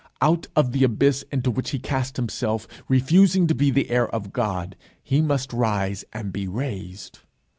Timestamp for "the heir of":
3.69-4.33